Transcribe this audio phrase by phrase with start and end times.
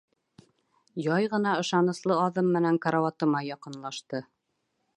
[1.07, 4.23] Яй ғына, ышаныслы аҙым менән карауатыма яҡынлашты.